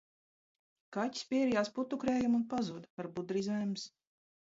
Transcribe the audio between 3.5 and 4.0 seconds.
vems.